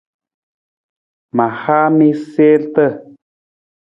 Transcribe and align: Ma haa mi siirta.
Ma 1.35 1.45
haa 1.61 1.87
mi 1.97 2.07
siirta. 2.29 2.85